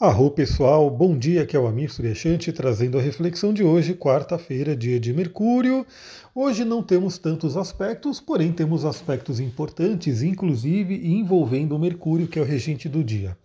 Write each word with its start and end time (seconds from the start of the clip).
Arro 0.00 0.28
pessoal, 0.28 0.90
bom 0.90 1.16
dia, 1.16 1.42
aqui 1.42 1.56
é 1.56 1.60
o 1.60 1.68
Amir 1.68 1.88
Suryashanti 1.88 2.52
trazendo 2.52 2.98
a 2.98 3.00
reflexão 3.00 3.54
de 3.54 3.62
hoje, 3.62 3.94
quarta-feira, 3.94 4.74
dia 4.74 4.98
de 4.98 5.12
Mercúrio. 5.12 5.86
Hoje 6.34 6.64
não 6.64 6.82
temos 6.82 7.16
tantos 7.16 7.56
aspectos, 7.56 8.18
porém 8.18 8.50
temos 8.50 8.84
aspectos 8.84 9.38
importantes, 9.38 10.20
inclusive 10.20 10.96
envolvendo 11.06 11.76
o 11.76 11.78
Mercúrio, 11.78 12.26
que 12.26 12.40
é 12.40 12.42
o 12.42 12.44
regente 12.44 12.88
do 12.88 13.04
dia. 13.04 13.38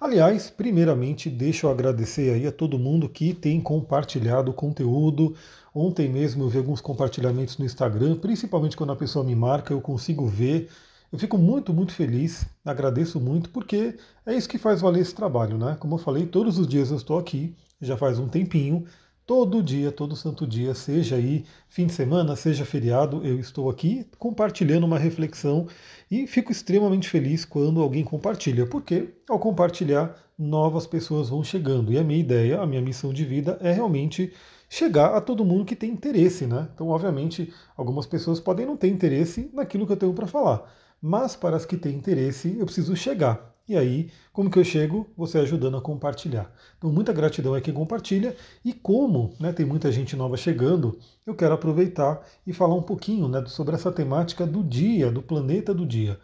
Aliás, 0.00 0.48
primeiramente, 0.48 1.28
deixa 1.28 1.66
eu 1.66 1.70
agradecer 1.72 2.32
aí 2.32 2.46
a 2.46 2.52
todo 2.52 2.78
mundo 2.78 3.08
que 3.08 3.34
tem 3.34 3.60
compartilhado 3.60 4.52
o 4.52 4.54
conteúdo. 4.54 5.34
Ontem 5.74 6.08
mesmo 6.08 6.44
eu 6.44 6.48
vi 6.48 6.58
alguns 6.58 6.80
compartilhamentos 6.80 7.58
no 7.58 7.64
Instagram, 7.64 8.14
principalmente 8.14 8.76
quando 8.76 8.92
a 8.92 8.96
pessoa 8.96 9.24
me 9.24 9.34
marca, 9.34 9.74
eu 9.74 9.80
consigo 9.80 10.28
ver 10.28 10.68
eu 11.10 11.18
fico 11.18 11.38
muito, 11.38 11.72
muito 11.72 11.92
feliz, 11.92 12.46
agradeço 12.64 13.18
muito, 13.18 13.48
porque 13.50 13.96
é 14.26 14.34
isso 14.34 14.48
que 14.48 14.58
faz 14.58 14.80
valer 14.82 15.00
esse 15.00 15.14
trabalho, 15.14 15.56
né? 15.56 15.76
Como 15.80 15.94
eu 15.94 15.98
falei, 15.98 16.26
todos 16.26 16.58
os 16.58 16.66
dias 16.68 16.90
eu 16.90 16.98
estou 16.98 17.18
aqui, 17.18 17.56
já 17.80 17.96
faz 17.96 18.18
um 18.18 18.28
tempinho, 18.28 18.84
todo 19.26 19.62
dia, 19.62 19.90
todo 19.90 20.14
santo 20.14 20.46
dia, 20.46 20.74
seja 20.74 21.16
aí 21.16 21.44
fim 21.68 21.86
de 21.86 21.94
semana, 21.94 22.36
seja 22.36 22.64
feriado, 22.64 23.24
eu 23.24 23.38
estou 23.38 23.70
aqui 23.70 24.06
compartilhando 24.18 24.84
uma 24.84 24.98
reflexão 24.98 25.66
e 26.10 26.26
fico 26.26 26.52
extremamente 26.52 27.08
feliz 27.08 27.44
quando 27.44 27.80
alguém 27.80 28.04
compartilha, 28.04 28.66
porque 28.66 29.08
ao 29.28 29.38
compartilhar, 29.38 30.14
novas 30.38 30.86
pessoas 30.86 31.28
vão 31.30 31.42
chegando. 31.42 31.92
E 31.92 31.98
a 31.98 32.04
minha 32.04 32.20
ideia, 32.20 32.60
a 32.60 32.66
minha 32.66 32.80
missão 32.80 33.12
de 33.12 33.24
vida 33.24 33.58
é 33.60 33.72
realmente 33.72 34.32
chegar 34.68 35.14
a 35.14 35.20
todo 35.20 35.44
mundo 35.44 35.64
que 35.64 35.74
tem 35.74 35.90
interesse, 35.90 36.46
né? 36.46 36.68
Então, 36.74 36.88
obviamente, 36.88 37.52
algumas 37.76 38.06
pessoas 38.06 38.38
podem 38.38 38.64
não 38.66 38.76
ter 38.76 38.88
interesse 38.88 39.50
naquilo 39.52 39.86
que 39.86 39.92
eu 39.92 39.96
tenho 39.96 40.12
para 40.12 40.26
falar 40.26 40.70
mas 41.00 41.36
para 41.36 41.56
as 41.56 41.64
que 41.64 41.76
têm 41.76 41.94
interesse 41.94 42.56
eu 42.58 42.64
preciso 42.64 42.94
chegar. 42.96 43.54
E 43.68 43.76
aí, 43.76 44.10
como 44.32 44.50
que 44.50 44.58
eu 44.58 44.64
chego? 44.64 45.06
Você 45.14 45.38
ajudando 45.38 45.76
a 45.76 45.82
compartilhar. 45.82 46.50
Então, 46.78 46.90
muita 46.90 47.12
gratidão 47.12 47.54
a 47.54 47.60
quem 47.60 47.74
compartilha. 47.74 48.34
E 48.64 48.72
como 48.72 49.34
né, 49.38 49.52
tem 49.52 49.66
muita 49.66 49.92
gente 49.92 50.16
nova 50.16 50.38
chegando, 50.38 50.98
eu 51.26 51.34
quero 51.34 51.52
aproveitar 51.52 52.26
e 52.46 52.52
falar 52.54 52.74
um 52.74 52.82
pouquinho 52.82 53.28
né, 53.28 53.44
sobre 53.46 53.74
essa 53.74 53.92
temática 53.92 54.46
do 54.46 54.62
dia, 54.64 55.10
do 55.10 55.20
planeta 55.20 55.74
do 55.74 55.84
dia. 55.84 56.18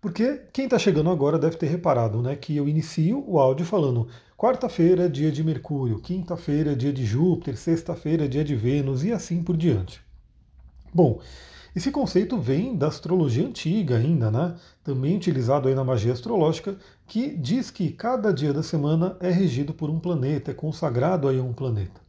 Porque 0.00 0.40
quem 0.54 0.64
está 0.64 0.78
chegando 0.78 1.10
agora 1.10 1.38
deve 1.38 1.56
ter 1.56 1.66
reparado 1.66 2.22
né, 2.22 2.34
que 2.34 2.56
eu 2.56 2.66
inicio 2.66 3.22
o 3.26 3.38
áudio 3.38 3.66
falando 3.66 4.08
quarta-feira 4.38 5.04
é 5.04 5.08
dia 5.08 5.32
de 5.32 5.42
Mercúrio, 5.44 6.00
quinta-feira 6.00 6.72
é 6.72 6.74
dia 6.74 6.92
de 6.92 7.04
Júpiter, 7.04 7.56
sexta-feira 7.56 8.24
é 8.24 8.28
dia 8.28 8.44
de 8.44 8.54
Vênus 8.54 9.04
e 9.04 9.12
assim 9.12 9.42
por 9.42 9.56
diante. 9.56 10.00
Bom, 10.94 11.20
esse 11.76 11.90
conceito 11.90 12.38
vem 12.38 12.74
da 12.74 12.86
astrologia 12.86 13.46
antiga 13.46 13.98
ainda, 13.98 14.30
né? 14.30 14.54
Também 14.82 15.14
utilizado 15.14 15.68
aí 15.68 15.74
na 15.74 15.84
magia 15.84 16.14
astrológica, 16.14 16.78
que 17.06 17.36
diz 17.36 17.70
que 17.70 17.90
cada 17.90 18.32
dia 18.32 18.50
da 18.50 18.62
semana 18.62 19.14
é 19.20 19.30
regido 19.30 19.74
por 19.74 19.90
um 19.90 20.00
planeta, 20.00 20.52
é 20.52 20.54
consagrado 20.54 21.28
aí 21.28 21.38
a 21.38 21.42
um 21.42 21.52
planeta. 21.52 22.00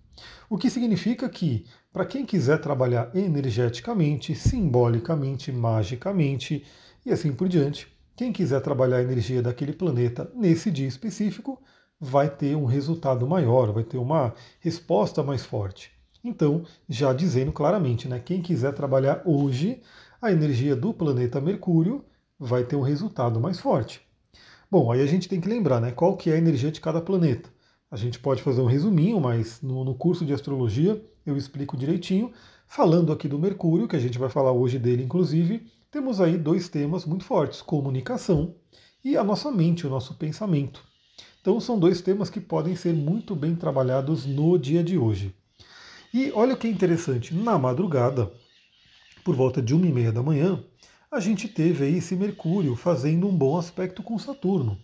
O 0.49 0.57
que 0.57 0.69
significa 0.69 1.27
que, 1.27 1.65
para 1.91 2.05
quem 2.05 2.25
quiser 2.25 2.61
trabalhar 2.61 3.13
energeticamente, 3.13 4.33
simbolicamente, 4.33 5.51
magicamente 5.51 6.63
e 7.05 7.11
assim 7.11 7.33
por 7.33 7.49
diante, 7.49 7.93
quem 8.15 8.31
quiser 8.31 8.61
trabalhar 8.61 8.99
a 8.99 9.03
energia 9.03 9.41
daquele 9.41 9.73
planeta 9.73 10.31
nesse 10.33 10.71
dia 10.71 10.87
específico, 10.87 11.61
vai 11.99 12.29
ter 12.29 12.55
um 12.55 12.63
resultado 12.63 13.27
maior, 13.27 13.73
vai 13.73 13.83
ter 13.83 13.97
uma 13.97 14.33
resposta 14.61 15.21
mais 15.21 15.43
forte. 15.43 15.96
Então, 16.27 16.65
já 16.89 17.13
dizendo 17.13 17.53
claramente, 17.53 18.05
né, 18.05 18.19
quem 18.19 18.41
quiser 18.41 18.73
trabalhar 18.73 19.21
hoje, 19.23 19.81
a 20.21 20.29
energia 20.29 20.75
do 20.75 20.93
planeta 20.93 21.39
Mercúrio 21.39 22.03
vai 22.37 22.65
ter 22.65 22.75
um 22.75 22.81
resultado 22.81 23.39
mais 23.39 23.61
forte. 23.61 24.01
Bom, 24.69 24.91
aí 24.91 25.01
a 25.01 25.05
gente 25.05 25.29
tem 25.29 25.39
que 25.39 25.47
lembrar 25.47 25.79
né, 25.79 25.91
qual 25.91 26.17
que 26.17 26.29
é 26.29 26.33
a 26.33 26.37
energia 26.37 26.69
de 26.69 26.81
cada 26.81 26.99
planeta. 26.99 27.49
A 27.89 27.95
gente 27.95 28.19
pode 28.19 28.43
fazer 28.43 28.59
um 28.59 28.65
resuminho, 28.65 29.21
mas 29.21 29.61
no, 29.61 29.85
no 29.85 29.95
curso 29.95 30.25
de 30.25 30.33
astrologia 30.33 31.01
eu 31.25 31.37
explico 31.37 31.77
direitinho. 31.77 32.33
Falando 32.67 33.13
aqui 33.13 33.29
do 33.29 33.39
Mercúrio, 33.39 33.87
que 33.87 33.95
a 33.95 33.99
gente 33.99 34.19
vai 34.19 34.27
falar 34.27 34.51
hoje 34.51 34.77
dele, 34.77 35.03
inclusive, 35.03 35.65
temos 35.89 36.19
aí 36.19 36.37
dois 36.37 36.67
temas 36.67 37.05
muito 37.05 37.23
fortes: 37.23 37.61
comunicação 37.61 38.53
e 39.01 39.15
a 39.15 39.23
nossa 39.23 39.49
mente, 39.49 39.87
o 39.87 39.89
nosso 39.89 40.15
pensamento. 40.15 40.83
Então, 41.39 41.57
são 41.61 41.79
dois 41.79 42.01
temas 42.01 42.29
que 42.29 42.41
podem 42.41 42.75
ser 42.75 42.93
muito 42.93 43.33
bem 43.33 43.55
trabalhados 43.55 44.25
no 44.25 44.57
dia 44.57 44.83
de 44.83 44.97
hoje. 44.97 45.33
E 46.13 46.31
olha 46.31 46.53
o 46.53 46.57
que 46.57 46.67
é 46.67 46.69
interessante, 46.69 47.33
na 47.33 47.57
madrugada, 47.57 48.31
por 49.23 49.35
volta 49.35 49.61
de 49.61 49.75
uma 49.75 49.85
e 49.85 49.91
meia 49.91 50.11
da 50.11 50.23
manhã, 50.23 50.63
a 51.11 51.19
gente 51.19 51.47
teve 51.47 51.85
aí 51.85 51.97
esse 51.97 52.15
Mercúrio 52.15 52.75
fazendo 52.75 53.27
um 53.27 53.35
bom 53.35 53.57
aspecto 53.57 54.01
com 54.01 54.17
Saturno. 54.17 54.77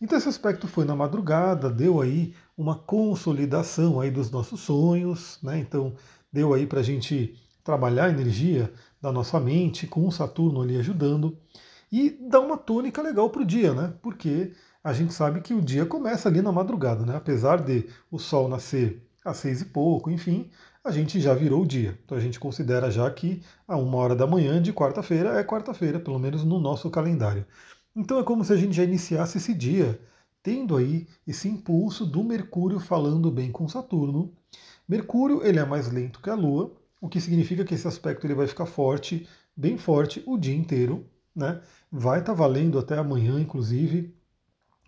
Então 0.00 0.16
esse 0.16 0.28
aspecto 0.28 0.66
foi 0.66 0.84
na 0.84 0.96
madrugada, 0.96 1.68
deu 1.68 2.00
aí 2.00 2.34
uma 2.56 2.74
consolidação 2.74 4.00
aí 4.00 4.10
dos 4.10 4.30
nossos 4.30 4.60
sonhos, 4.60 5.38
né? 5.42 5.58
Então 5.58 5.94
deu 6.32 6.54
aí 6.54 6.66
para 6.66 6.80
a 6.80 6.82
gente 6.82 7.34
trabalhar 7.62 8.06
a 8.06 8.10
energia 8.10 8.72
da 9.00 9.12
nossa 9.12 9.38
mente 9.38 9.86
com 9.86 10.06
o 10.06 10.12
Saturno 10.12 10.62
ali 10.62 10.78
ajudando 10.78 11.36
e 11.92 12.10
dá 12.10 12.40
uma 12.40 12.56
tônica 12.56 13.02
legal 13.02 13.28
para 13.28 13.42
o 13.42 13.46
dia, 13.46 13.74
né? 13.74 13.92
Porque 14.00 14.52
a 14.82 14.92
gente 14.92 15.12
sabe 15.12 15.40
que 15.40 15.52
o 15.52 15.60
dia 15.60 15.84
começa 15.84 16.28
ali 16.28 16.40
na 16.40 16.52
madrugada, 16.52 17.04
né? 17.04 17.16
Apesar 17.16 17.60
de 17.60 17.86
o 18.10 18.18
Sol 18.18 18.48
nascer 18.48 19.06
às 19.24 19.36
seis 19.38 19.60
e 19.60 19.66
pouco, 19.66 20.10
enfim, 20.10 20.50
a 20.82 20.90
gente 20.90 21.20
já 21.20 21.34
virou 21.34 21.62
o 21.62 21.66
dia. 21.66 21.98
Então 22.04 22.16
a 22.16 22.20
gente 22.20 22.40
considera 22.40 22.90
já 22.90 23.10
que 23.10 23.42
a 23.68 23.76
uma 23.76 23.96
hora 23.98 24.16
da 24.16 24.26
manhã 24.26 24.60
de 24.60 24.72
quarta-feira 24.72 25.38
é 25.38 25.44
quarta-feira, 25.44 26.00
pelo 26.00 26.18
menos 26.18 26.44
no 26.44 26.58
nosso 26.58 26.90
calendário. 26.90 27.46
Então 27.94 28.18
é 28.18 28.22
como 28.24 28.44
se 28.44 28.52
a 28.52 28.56
gente 28.56 28.74
já 28.74 28.84
iniciasse 28.84 29.38
esse 29.38 29.54
dia 29.54 30.00
tendo 30.42 30.76
aí 30.76 31.06
esse 31.26 31.48
impulso 31.48 32.06
do 32.06 32.24
Mercúrio 32.24 32.80
falando 32.80 33.30
bem 33.30 33.52
com 33.52 33.68
Saturno. 33.68 34.32
Mercúrio 34.88 35.44
ele 35.44 35.58
é 35.58 35.64
mais 35.64 35.90
lento 35.92 36.20
que 36.20 36.30
a 36.30 36.34
Lua, 36.34 36.72
o 37.00 37.08
que 37.08 37.20
significa 37.20 37.64
que 37.64 37.74
esse 37.74 37.86
aspecto 37.86 38.26
ele 38.26 38.34
vai 38.34 38.46
ficar 38.46 38.66
forte, 38.66 39.28
bem 39.54 39.76
forte 39.76 40.22
o 40.26 40.38
dia 40.38 40.56
inteiro, 40.56 41.06
né? 41.34 41.60
Vai 41.92 42.20
estar 42.20 42.32
tá 42.32 42.38
valendo 42.38 42.78
até 42.78 42.96
amanhã, 42.96 43.38
inclusive. 43.38 44.14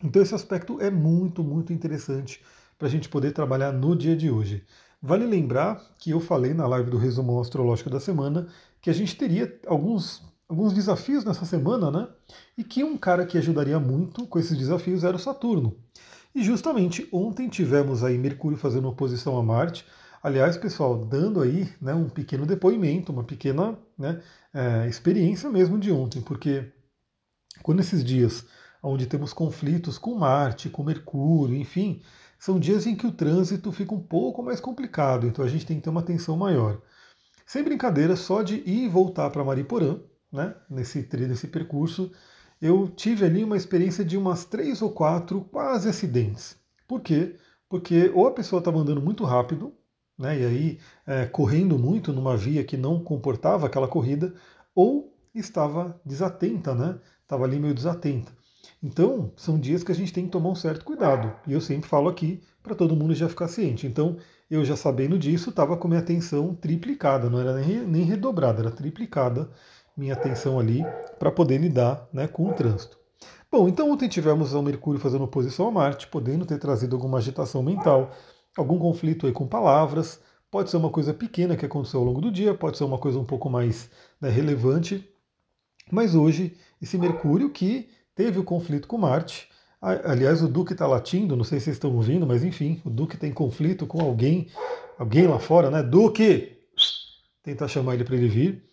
Então 0.03 0.23
esse 0.23 0.35
aspecto 0.35 0.81
é 0.81 0.91
muito, 0.91 1.45
muito 1.45 1.73
interessante 1.73 2.41
para 2.83 2.89
a 2.89 2.91
gente 2.91 3.09
poder 3.09 3.31
trabalhar 3.31 3.71
no 3.71 3.95
dia 3.95 4.17
de 4.17 4.29
hoje. 4.29 4.65
Vale 5.01 5.25
lembrar 5.25 5.81
que 6.01 6.11
eu 6.11 6.19
falei 6.19 6.53
na 6.53 6.67
live 6.67 6.91
do 6.91 6.99
resumo 6.99 7.41
astrológico 7.41 7.89
da 7.89 8.01
semana 8.01 8.49
que 8.81 8.91
a 8.91 8.93
gente 8.93 9.15
teria 9.15 9.57
alguns, 9.69 10.21
alguns 10.49 10.73
desafios 10.73 11.25
nessa 11.25 11.45
semana, 11.45 11.93
né? 11.93 12.09
E 12.59 12.65
que 12.65 12.83
um 12.83 12.97
cara 12.97 13.25
que 13.25 13.39
ajudaria 13.39 13.79
muito 13.79 14.27
com 14.27 14.37
esses 14.37 14.59
desafios 14.59 15.05
era 15.05 15.15
o 15.15 15.21
Saturno. 15.21 15.77
E 16.35 16.43
justamente 16.43 17.09
ontem 17.13 17.49
tivemos 17.49 18.03
aí 18.03 18.19
Mercúrio 18.19 18.59
fazendo 18.59 18.89
oposição 18.89 19.39
a 19.39 19.45
Marte. 19.45 19.87
Aliás, 20.21 20.57
pessoal, 20.57 21.05
dando 21.05 21.41
aí 21.41 21.73
né, 21.81 21.95
um 21.95 22.09
pequeno 22.09 22.45
depoimento, 22.45 23.13
uma 23.13 23.23
pequena 23.23 23.79
né, 23.97 24.21
é, 24.53 24.89
experiência 24.89 25.49
mesmo 25.49 25.79
de 25.79 25.93
ontem, 25.93 26.21
porque 26.21 26.65
quando 27.63 27.79
esses 27.79 28.03
dias 28.03 28.45
onde 28.83 29.07
temos 29.07 29.33
conflitos 29.33 29.99
com 29.99 30.17
Marte, 30.17 30.69
com 30.69 30.83
Mercúrio, 30.83 31.55
enfim, 31.55 32.03
são 32.43 32.59
dias 32.59 32.89
em 32.89 32.97
que 32.97 33.07
o 33.07 33.13
trânsito 33.13 33.71
fica 33.71 33.95
um 33.95 34.01
pouco 34.01 34.43
mais 34.43 34.59
complicado, 34.59 35.29
então 35.29 35.45
a 35.45 35.49
gente 35.49 35.65
tem 35.65 35.77
que 35.77 35.85
ter 35.85 35.91
uma 35.91 36.01
atenção 36.01 36.37
maior. 36.37 36.83
Sem 37.47 37.63
brincadeira, 37.63 38.17
só 38.17 38.43
de 38.43 38.57
ir 38.69 38.87
e 38.87 38.89
voltar 38.89 39.31
para 39.31 39.45
Mariporã, 39.45 40.01
né, 40.33 40.53
nesse, 40.69 41.09
nesse 41.13 41.47
percurso, 41.47 42.11
eu 42.61 42.89
tive 42.89 43.25
ali 43.25 43.45
uma 43.45 43.57
experiência 43.57 44.05
de 44.05 44.17
umas 44.17 44.45
três 44.45 44.83
ou 44.83 44.91
quatro 44.91 45.43
quase 45.53 45.89
acidentes. 45.89 46.57
Por 46.89 47.01
quê? 47.01 47.37
Porque 47.69 48.11
ou 48.13 48.27
a 48.27 48.33
pessoa 48.33 48.59
estava 48.59 48.81
andando 48.81 49.01
muito 49.01 49.23
rápido, 49.23 49.73
né, 50.19 50.41
e 50.41 50.45
aí 50.45 50.79
é, 51.07 51.27
correndo 51.27 51.79
muito 51.79 52.13
numa 52.13 52.37
via 52.37 52.65
que 52.65 52.77
não 52.77 53.05
comportava 53.05 53.69
aquela 53.69 53.87
corrida, 53.87 54.35
ou 54.75 55.17
estava 55.33 55.97
desatenta, 56.05 56.75
né? 56.75 56.99
Estava 57.23 57.45
ali 57.45 57.61
meio 57.61 57.73
desatenta. 57.73 58.33
Então, 58.83 59.31
são 59.37 59.59
dias 59.59 59.85
que 59.85 59.93
a 59.93 59.95
gente 59.95 60.13
tem 60.13 60.25
que 60.25 60.31
tomar 60.31 60.51
um 60.51 60.55
certo 60.55 60.85
cuidado. 60.85 61.33
E 61.47 61.53
eu 61.53 61.61
sempre 61.61 61.89
falo 61.89 62.09
aqui 62.09 62.43
para 62.63 62.75
todo 62.75 62.97
mundo 62.97 63.15
já 63.15 63.29
ficar 63.29 63.47
ciente. 63.47 63.87
Então, 63.87 64.17
eu 64.51 64.65
já 64.65 64.77
sabendo 64.77 65.19
disso, 65.19 65.51
estava 65.51 65.77
com 65.77 65.89
minha 65.89 66.01
atenção 66.01 66.55
triplicada, 66.55 67.31
não 67.31 67.41
era 67.41 67.55
nem, 67.55 68.03
redobrada, 68.03 68.61
era 68.61 68.71
triplicada 68.71 69.49
minha 69.97 70.15
atenção 70.15 70.59
ali 70.59 70.85
para 71.19 71.31
poder 71.31 71.59
lidar 71.59 72.09
né, 72.13 72.27
com 72.27 72.49
o 72.49 72.53
trânsito. 72.53 72.99
Bom, 73.51 73.69
então 73.69 73.91
ontem 73.91 74.09
tivemos 74.09 74.53
o 74.53 74.63
Mercúrio 74.63 75.01
fazendo 75.01 75.25
oposição 75.25 75.69
a 75.69 75.71
Marte, 75.71 76.07
podendo 76.07 76.45
ter 76.45 76.59
trazido 76.59 76.97
alguma 76.97 77.19
agitação 77.19 77.63
mental, 77.63 78.11
algum 78.57 78.79
conflito 78.79 79.27
aí 79.27 79.33
com 79.33 79.47
palavras. 79.47 80.21
Pode 80.51 80.71
ser 80.71 80.77
uma 80.77 80.91
coisa 80.91 81.15
pequena 81.15 81.57
que 81.57 81.65
aconteceu 81.65 82.01
ao 82.01 82.07
longo 82.07 82.21
do 82.21 82.31
dia, 82.33 82.55
pode 82.55 82.77
ser 82.77 82.85
uma 82.85 82.99
coisa 82.99 83.19
um 83.19 83.25
pouco 83.25 83.49
mais 83.49 83.91
né, 84.21 84.29
relevante. 84.29 85.09
Mas 85.91 86.15
hoje, 86.15 86.57
esse 86.81 86.99
Mercúrio 86.99 87.51
que 87.51 87.89
teve 88.15 88.39
o 88.39 88.45
conflito 88.45 88.89
com 88.89 88.99
Marte. 88.99 89.49
Aliás, 89.81 90.43
o 90.43 90.49
Duque 90.49 90.73
está 90.75 90.87
latindo, 90.87 91.37
não 91.37 91.43
sei 91.43 91.59
se 91.59 91.65
vocês 91.65 91.77
estão 91.77 91.95
ouvindo, 91.95 92.27
mas 92.27 92.45
enfim, 92.45 92.81
o 92.85 92.91
Duque 92.91 93.17
tem 93.17 93.33
conflito 93.33 93.87
com 93.87 94.01
alguém, 94.01 94.49
alguém 94.97 95.27
lá 95.27 95.41
fora, 95.41 95.71
né? 95.71 95.83
Duque! 95.83 96.57
Tentar 97.43 97.67
chamar 97.67 97.95
ele 97.95 98.05
para 98.05 98.15
ele 98.15 98.29
vir. 98.29 98.65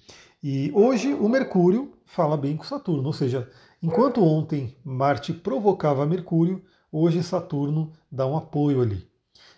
E 0.44 0.72
hoje 0.74 1.14
o 1.14 1.28
Mercúrio 1.28 1.92
fala 2.06 2.38
bem 2.38 2.56
com 2.56 2.64
Saturno, 2.64 3.08
ou 3.08 3.14
seja, 3.14 3.50
enquanto 3.82 4.24
ontem 4.24 4.78
Marte 4.86 5.34
provocava 5.34 6.06
Mercúrio, 6.06 6.64
hoje 6.92 7.24
Saturno 7.24 7.92
dá 8.12 8.28
um 8.28 8.38
apoio 8.38 8.82
ali. 8.82 9.10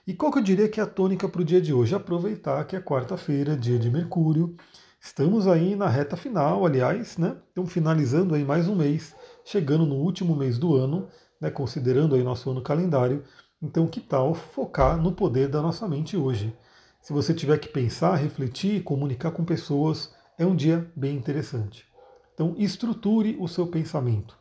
E 0.08 0.14
qual 0.14 0.32
que 0.32 0.40
eu 0.40 0.44
diria 0.44 0.70
que 0.70 0.80
é 0.80 0.84
a 0.84 0.88
tônica 0.88 1.28
para 1.28 1.42
o 1.42 1.46
dia 1.46 1.62
de 1.62 1.74
hoje? 1.74 1.94
Aproveitar 1.94 2.64
que 2.66 2.76
é 2.76 2.82
quarta-feira, 2.82 3.58
dia 3.58 3.78
de 3.78 3.90
Mercúrio. 3.90 4.56
Estamos 5.00 5.48
aí 5.48 5.76
na 5.76 5.88
reta 5.88 6.16
final, 6.16 6.66
aliás, 6.66 7.18
né? 7.18 7.36
Estamos 7.50 7.72
finalizando 7.72 8.36
aí 8.36 8.44
mais 8.44 8.68
um 8.68 8.76
mês, 8.76 9.16
chegando 9.44 9.86
no 9.86 9.96
último 9.96 10.36
mês 10.36 10.58
do 10.58 10.76
ano, 10.76 11.08
né? 11.40 11.50
considerando 11.50 12.16
aí 12.16 12.24
nosso 12.24 12.50
ano 12.50 12.62
calendário. 12.62 13.24
Então, 13.62 13.88
que 13.88 14.00
tal 14.00 14.34
focar 14.34 14.98
no 14.98 15.12
poder 15.12 15.48
da 15.48 15.62
nossa 15.62 15.88
mente 15.88 16.18
hoje? 16.18 16.56
Se 17.02 17.14
você 17.14 17.34
tiver 17.34 17.58
que 17.58 17.68
pensar, 17.68 18.16
refletir, 18.16 18.84
comunicar 18.84 19.32
com 19.32 19.44
pessoas, 19.44 20.14
é 20.38 20.46
um 20.46 20.56
dia 20.56 20.92
bem 20.96 21.16
interessante. 21.16 21.86
Então, 22.34 22.56
estruture 22.58 23.38
o 23.40 23.48
seu 23.48 23.68
pensamento. 23.68 24.38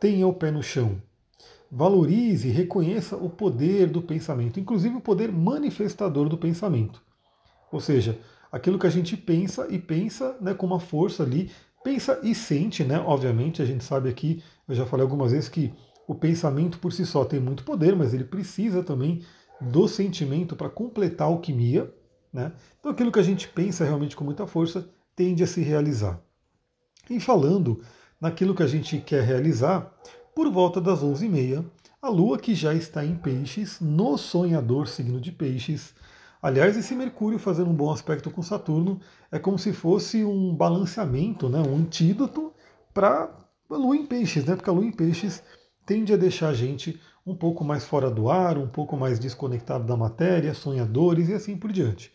Tenha 0.00 0.26
o 0.26 0.34
pé 0.34 0.50
no 0.50 0.62
chão. 0.62 1.00
Valorize, 1.70 2.50
reconheça 2.50 3.16
o 3.16 3.30
poder 3.30 3.88
do 3.88 4.02
pensamento, 4.02 4.60
inclusive 4.60 4.96
o 4.96 5.00
poder 5.00 5.32
manifestador 5.32 6.28
do 6.28 6.36
pensamento. 6.36 7.02
Ou 7.70 7.80
seja, 7.80 8.18
aquilo 8.50 8.78
que 8.78 8.86
a 8.86 8.90
gente 8.90 9.16
pensa 9.16 9.66
e 9.70 9.78
pensa 9.78 10.36
né, 10.38 10.52
com 10.52 10.66
uma 10.66 10.78
força 10.78 11.22
ali, 11.22 11.50
pensa 11.82 12.20
e 12.22 12.34
sente, 12.34 12.84
né? 12.84 12.98
Obviamente, 12.98 13.62
a 13.62 13.64
gente 13.64 13.84
sabe 13.84 14.08
aqui, 14.08 14.42
eu 14.68 14.74
já 14.74 14.86
falei 14.86 15.04
algumas 15.04 15.32
vezes 15.32 15.48
que 15.48 15.72
o 16.06 16.14
pensamento 16.14 16.78
por 16.78 16.92
si 16.92 17.06
só 17.06 17.24
tem 17.24 17.40
muito 17.40 17.64
poder, 17.64 17.94
mas 17.96 18.12
ele 18.12 18.24
precisa 18.24 18.82
também 18.82 19.22
do 19.60 19.86
sentimento 19.86 20.56
para 20.56 20.68
completar 20.68 21.26
a 21.26 21.30
alquimia. 21.30 21.92
Né? 22.32 22.52
Então 22.78 22.90
aquilo 22.90 23.12
que 23.12 23.18
a 23.18 23.24
gente 23.24 23.48
pensa 23.48 23.84
realmente 23.84 24.16
com 24.16 24.24
muita 24.24 24.46
força 24.46 24.88
tende 25.14 25.42
a 25.42 25.46
se 25.46 25.60
realizar. 25.60 26.20
E 27.08 27.20
falando 27.20 27.82
naquilo 28.20 28.54
que 28.54 28.62
a 28.62 28.66
gente 28.66 28.98
quer 28.98 29.22
realizar, 29.22 29.92
por 30.34 30.50
volta 30.50 30.80
das 30.80 31.00
11h30, 31.02 31.64
a 32.00 32.08
Lua 32.08 32.38
que 32.38 32.54
já 32.54 32.74
está 32.74 33.04
em 33.04 33.14
Peixes, 33.14 33.80
no 33.80 34.16
sonhador 34.16 34.88
signo 34.88 35.20
de 35.20 35.30
Peixes. 35.30 35.94
Aliás, 36.42 36.76
esse 36.76 36.96
Mercúrio 36.96 37.38
fazendo 37.38 37.70
um 37.70 37.74
bom 37.74 37.92
aspecto 37.92 38.28
com 38.28 38.42
Saturno 38.42 39.00
é 39.30 39.38
como 39.38 39.56
se 39.56 39.72
fosse 39.72 40.24
um 40.24 40.52
balanceamento, 40.52 41.48
né, 41.48 41.60
um 41.60 41.76
antídoto 41.76 42.52
para 42.92 43.32
a 43.70 43.76
Lua 43.76 43.96
em 43.96 44.04
Peixes, 44.04 44.44
né, 44.44 44.56
porque 44.56 44.68
a 44.68 44.72
Lua 44.72 44.84
em 44.84 44.90
Peixes 44.90 45.40
tende 45.86 46.12
a 46.12 46.16
deixar 46.16 46.48
a 46.48 46.54
gente 46.54 47.00
um 47.24 47.36
pouco 47.36 47.64
mais 47.64 47.84
fora 47.84 48.10
do 48.10 48.28
ar, 48.28 48.58
um 48.58 48.66
pouco 48.66 48.96
mais 48.96 49.20
desconectado 49.20 49.84
da 49.84 49.96
matéria, 49.96 50.52
sonhadores 50.52 51.28
e 51.28 51.34
assim 51.34 51.56
por 51.56 51.70
diante. 51.70 52.12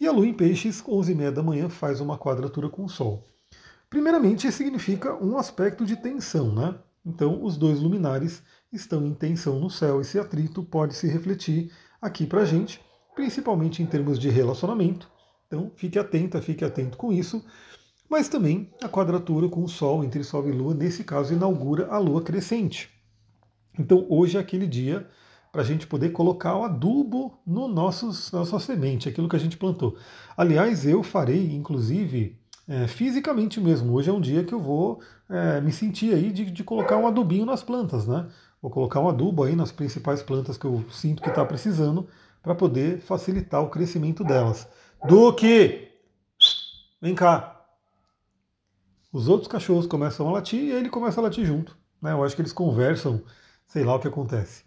E 0.00 0.06
a 0.06 0.12
Lua 0.12 0.26
em 0.26 0.32
Peixes, 0.32 0.82
11h30 0.82 1.30
da 1.30 1.42
manhã, 1.42 1.68
faz 1.68 2.00
uma 2.00 2.16
quadratura 2.16 2.70
com 2.70 2.86
o 2.86 2.88
Sol. 2.88 3.28
Primeiramente, 3.90 4.50
significa 4.50 5.14
um 5.22 5.36
aspecto 5.36 5.84
de 5.84 5.96
tensão, 5.96 6.54
né? 6.54 6.76
Então, 7.04 7.44
os 7.44 7.58
dois 7.58 7.80
luminares 7.80 8.42
estão 8.72 9.04
em 9.04 9.12
tensão 9.12 9.60
no 9.60 9.68
céu. 9.68 10.00
Esse 10.00 10.18
atrito 10.18 10.62
pode 10.62 10.94
se 10.94 11.06
refletir 11.06 11.70
aqui 12.00 12.26
para 12.26 12.42
a 12.42 12.44
gente, 12.46 12.80
principalmente 13.20 13.82
em 13.82 13.86
termos 13.86 14.18
de 14.18 14.30
relacionamento. 14.30 15.06
Então, 15.46 15.70
fique 15.76 15.98
atenta, 15.98 16.40
fique 16.40 16.64
atento 16.64 16.96
com 16.96 17.12
isso. 17.12 17.44
Mas 18.08 18.30
também 18.30 18.70
a 18.82 18.88
quadratura 18.88 19.46
com 19.46 19.62
o 19.62 19.68
Sol, 19.68 20.02
entre 20.02 20.24
Sol 20.24 20.48
e 20.48 20.52
Lua, 20.52 20.72
nesse 20.72 21.04
caso, 21.04 21.34
inaugura 21.34 21.88
a 21.90 21.98
Lua 21.98 22.22
crescente. 22.22 22.88
Então, 23.78 24.06
hoje 24.08 24.38
é 24.38 24.40
aquele 24.40 24.66
dia 24.66 25.06
para 25.52 25.60
a 25.60 25.64
gente 25.64 25.86
poder 25.86 26.10
colocar 26.10 26.56
o 26.56 26.64
adubo 26.64 27.38
no 27.46 27.68
nossos, 27.68 28.32
na 28.32 28.38
nossa 28.38 28.58
semente, 28.58 29.06
aquilo 29.06 29.28
que 29.28 29.36
a 29.36 29.40
gente 29.40 29.58
plantou. 29.58 29.98
Aliás, 30.34 30.86
eu 30.86 31.02
farei, 31.02 31.54
inclusive, 31.54 32.38
é, 32.66 32.86
fisicamente 32.86 33.60
mesmo. 33.60 33.92
Hoje 33.92 34.08
é 34.08 34.12
um 34.14 34.20
dia 34.20 34.44
que 34.44 34.54
eu 34.54 34.60
vou 34.60 35.02
é, 35.28 35.60
me 35.60 35.72
sentir 35.72 36.14
aí 36.14 36.32
de, 36.32 36.50
de, 36.50 36.64
colocar 36.64 36.96
um 36.96 37.06
adubinho 37.06 37.44
nas 37.44 37.62
plantas, 37.62 38.06
né? 38.06 38.28
Vou 38.62 38.70
colocar 38.70 38.98
um 39.00 39.10
adubo 39.10 39.44
aí 39.44 39.54
nas 39.54 39.70
principais 39.70 40.22
plantas 40.22 40.56
que 40.56 40.64
eu 40.64 40.82
sinto 40.90 41.22
que 41.22 41.28
está 41.28 41.44
precisando 41.44 42.08
para 42.42 42.54
poder 42.54 43.00
facilitar 43.00 43.62
o 43.62 43.68
crescimento 43.68 44.24
delas. 44.24 44.66
Duque! 45.06 45.88
Vem 47.00 47.14
cá! 47.14 47.64
Os 49.12 49.28
outros 49.28 49.48
cachorros 49.48 49.86
começam 49.86 50.28
a 50.28 50.32
latir 50.32 50.60
e 50.60 50.70
ele 50.70 50.88
começa 50.88 51.20
a 51.20 51.24
latir 51.24 51.44
junto. 51.44 51.76
Né? 52.00 52.12
Eu 52.12 52.22
acho 52.24 52.34
que 52.36 52.42
eles 52.42 52.52
conversam, 52.52 53.22
sei 53.66 53.84
lá 53.84 53.94
o 53.94 53.98
que 53.98 54.08
acontece. 54.08 54.64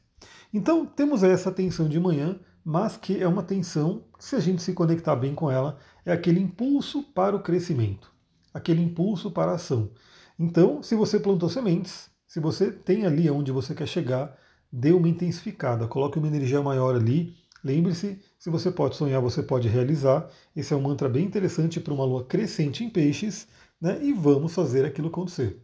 Então 0.54 0.86
temos 0.86 1.24
essa 1.24 1.52
tensão 1.52 1.88
de 1.88 2.00
manhã, 2.00 2.40
mas 2.64 2.96
que 2.98 3.22
é 3.22 3.28
uma 3.28 3.44
tensão, 3.44 4.04
se 4.20 4.36
a 4.36 4.40
gente 4.40 4.62
se 4.62 4.74
conectar 4.74 5.16
bem 5.16 5.34
com 5.34 5.50
ela, 5.50 5.78
é 6.06 6.12
aquele 6.12 6.40
impulso 6.40 7.04
para 7.04 7.36
o 7.36 7.42
crescimento, 7.42 8.14
aquele 8.54 8.82
impulso 8.82 9.32
para 9.32 9.52
a 9.52 9.56
ação. 9.56 9.92
Então, 10.38 10.82
se 10.82 10.96
você 10.96 11.20
plantou 11.20 11.50
sementes, 11.50 12.10
se 12.26 12.40
você 12.40 12.72
tem 12.72 13.06
ali 13.06 13.30
onde 13.30 13.52
você 13.52 13.76
quer 13.76 13.88
chegar, 13.88 14.36
dê 14.72 14.92
uma 14.92 15.08
intensificada, 15.08 15.88
coloque 15.88 16.18
uma 16.18 16.28
energia 16.28 16.62
maior 16.62 16.96
ali. 16.96 17.36
Lembre-se, 17.64 18.20
se 18.38 18.50
você 18.50 18.70
pode 18.70 18.96
sonhar, 18.98 19.22
você 19.22 19.42
pode 19.42 19.68
realizar. 19.70 20.30
Esse 20.56 20.74
é 20.74 20.78
um 20.78 20.82
mantra 20.82 21.08
bem 21.08 21.26
interessante 21.26 21.80
para 21.80 21.94
uma 21.94 22.04
lua 22.04 22.26
crescente 22.26 22.84
em 22.84 22.90
peixes, 22.90 23.48
né? 23.80 24.04
E 24.04 24.12
vamos 24.12 24.54
fazer 24.54 24.84
aquilo 24.84 25.08
acontecer. 25.08 25.62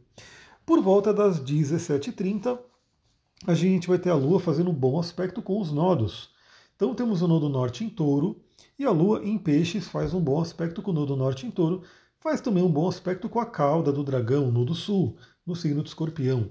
Por 0.66 0.82
volta 0.82 1.14
das 1.14 1.40
17h30, 1.42 2.58
a 3.46 3.54
gente 3.54 3.88
vai 3.88 4.00
ter 4.00 4.10
a 4.10 4.16
lua 4.16 4.40
fazendo 4.40 4.70
um 4.70 4.74
bom 4.74 5.00
aspecto 5.00 5.42
com 5.42 5.60
os 5.60 5.72
nodos. 5.72 6.30
Então 6.76 6.96
temos 6.96 7.22
o 7.22 7.28
nodo 7.28 7.50
norte 7.50 7.84
em 7.84 7.90
touro, 7.90 8.42
e 8.78 8.86
a 8.86 8.92
Lua 8.92 9.22
em 9.26 9.38
peixes 9.38 9.90
faz 9.90 10.14
um 10.14 10.22
bom 10.22 10.40
aspecto 10.40 10.82
com 10.82 10.92
o 10.92 10.94
nodo 10.94 11.14
norte 11.18 11.46
em 11.46 11.52
touro, 11.52 11.84
faz 12.22 12.40
também 12.40 12.64
um 12.64 12.72
bom 12.72 12.88
aspecto 12.88 13.28
com 13.28 13.42
a 13.42 13.46
cauda 13.46 13.92
do 13.92 14.06
dragão 14.06 14.50
no 14.50 14.64
do 14.64 14.74
sul, 14.74 15.18
no 15.46 15.54
signo 15.54 15.84
de 15.84 15.90
escorpião. 15.90 16.50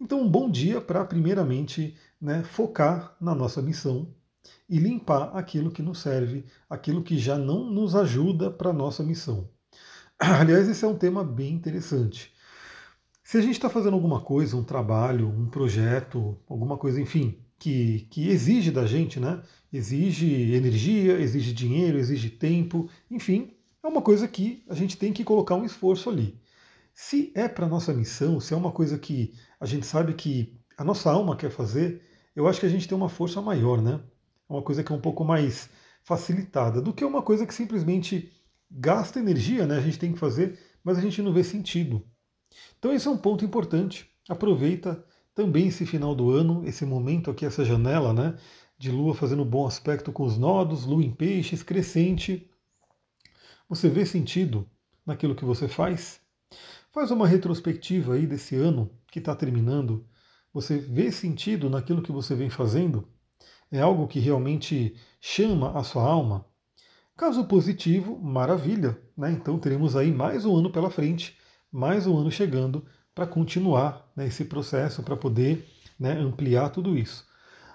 Então, 0.00 0.20
um 0.20 0.28
bom 0.28 0.50
dia 0.50 0.80
para, 0.80 1.04
primeiramente, 1.04 1.96
né, 2.20 2.42
focar 2.42 3.16
na 3.20 3.34
nossa 3.34 3.62
missão 3.62 4.12
e 4.68 4.78
limpar 4.78 5.36
aquilo 5.36 5.70
que 5.70 5.82
nos 5.82 6.00
serve, 6.00 6.44
aquilo 6.68 7.02
que 7.02 7.18
já 7.18 7.38
não 7.38 7.70
nos 7.70 7.94
ajuda 7.94 8.50
para 8.50 8.70
a 8.70 8.72
nossa 8.72 9.02
missão. 9.02 9.48
Aliás, 10.18 10.68
esse 10.68 10.84
é 10.84 10.88
um 10.88 10.96
tema 10.96 11.24
bem 11.24 11.54
interessante. 11.54 12.32
Se 13.22 13.36
a 13.36 13.40
gente 13.40 13.52
está 13.52 13.68
fazendo 13.68 13.94
alguma 13.94 14.20
coisa, 14.20 14.56
um 14.56 14.64
trabalho, 14.64 15.28
um 15.28 15.50
projeto, 15.50 16.38
alguma 16.48 16.78
coisa, 16.78 17.00
enfim, 17.00 17.38
que, 17.58 18.08
que 18.10 18.28
exige 18.28 18.70
da 18.70 18.86
gente, 18.86 19.20
né? 19.20 19.42
Exige 19.72 20.54
energia, 20.54 21.20
exige 21.20 21.52
dinheiro, 21.52 21.98
exige 21.98 22.30
tempo, 22.30 22.88
enfim, 23.10 23.54
é 23.82 23.86
uma 23.86 24.00
coisa 24.00 24.26
que 24.26 24.64
a 24.68 24.74
gente 24.74 24.96
tem 24.96 25.12
que 25.12 25.24
colocar 25.24 25.56
um 25.56 25.64
esforço 25.64 26.08
ali. 26.08 26.40
Se 26.94 27.32
é 27.34 27.46
para 27.48 27.68
nossa 27.68 27.92
missão, 27.92 28.40
se 28.40 28.54
é 28.54 28.56
uma 28.56 28.72
coisa 28.72 28.98
que 28.98 29.34
a 29.60 29.66
gente 29.66 29.86
sabe 29.86 30.14
que 30.14 30.58
a 30.76 30.82
nossa 30.82 31.10
alma 31.10 31.36
quer 31.36 31.50
fazer, 31.50 32.02
eu 32.34 32.46
acho 32.48 32.60
que 32.60 32.66
a 32.66 32.68
gente 32.68 32.88
tem 32.88 32.96
uma 32.96 33.08
força 33.08 33.42
maior, 33.42 33.82
né? 33.82 34.00
É 34.48 34.52
uma 34.52 34.62
coisa 34.62 34.82
que 34.82 34.92
é 34.92 34.94
um 34.94 35.00
pouco 35.00 35.24
mais 35.24 35.68
facilitada 36.02 36.80
do 36.80 36.92
que 36.92 37.04
uma 37.04 37.22
coisa 37.22 37.46
que 37.46 37.54
simplesmente 37.54 38.32
gasta 38.70 39.18
energia, 39.18 39.66
né? 39.66 39.76
A 39.76 39.80
gente 39.80 39.98
tem 39.98 40.12
que 40.12 40.18
fazer, 40.18 40.58
mas 40.82 40.98
a 40.98 41.00
gente 41.00 41.20
não 41.20 41.32
vê 41.32 41.44
sentido. 41.44 42.04
Então 42.78 42.92
esse 42.92 43.06
é 43.06 43.10
um 43.10 43.18
ponto 43.18 43.44
importante. 43.44 44.10
Aproveita 44.28 45.04
também 45.34 45.68
esse 45.68 45.86
final 45.86 46.14
do 46.14 46.30
ano, 46.30 46.62
esse 46.66 46.84
momento 46.84 47.30
aqui, 47.30 47.46
essa 47.46 47.64
janela, 47.64 48.12
né, 48.12 48.36
de 48.78 48.90
Lua 48.90 49.14
fazendo 49.14 49.44
bom 49.44 49.66
aspecto 49.66 50.12
com 50.12 50.24
os 50.24 50.36
nodos, 50.36 50.84
Lua 50.84 51.02
em 51.02 51.10
peixes, 51.10 51.62
crescente. 51.62 52.50
Você 53.68 53.88
vê 53.88 54.04
sentido 54.06 54.68
naquilo 55.06 55.34
que 55.34 55.44
você 55.44 55.68
faz? 55.68 56.20
Faz 56.90 57.10
uma 57.10 57.26
retrospectiva 57.26 58.14
aí 58.14 58.26
desse 58.26 58.56
ano 58.56 58.90
que 59.10 59.18
está 59.18 59.34
terminando. 59.34 60.06
Você 60.52 60.78
vê 60.78 61.12
sentido 61.12 61.68
naquilo 61.68 62.02
que 62.02 62.10
você 62.10 62.34
vem 62.34 62.50
fazendo? 62.50 63.06
É 63.70 63.80
algo 63.80 64.08
que 64.08 64.18
realmente 64.18 64.96
chama 65.20 65.78
a 65.78 65.84
sua 65.84 66.02
alma? 66.02 66.46
Caso 67.14 67.44
positivo, 67.44 68.18
maravilha, 68.18 68.98
né? 69.16 69.30
Então 69.30 69.58
teremos 69.58 69.94
aí 69.94 70.10
mais 70.10 70.46
um 70.46 70.56
ano 70.56 70.70
pela 70.70 70.88
frente, 70.88 71.36
mais 71.70 72.06
um 72.06 72.16
ano 72.16 72.30
chegando 72.30 72.86
para 73.14 73.26
continuar 73.26 74.10
né, 74.16 74.26
esse 74.26 74.44
processo, 74.44 75.02
para 75.02 75.16
poder 75.16 75.68
né, 75.98 76.12
ampliar 76.12 76.70
tudo 76.70 76.96
isso. 76.96 77.26